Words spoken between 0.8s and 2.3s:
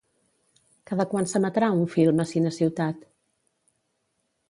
Cada quant s'emetrà un film a